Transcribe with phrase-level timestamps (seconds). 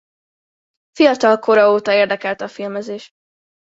[0.91, 3.11] Fiatal kora óta érdekelte a filmezés.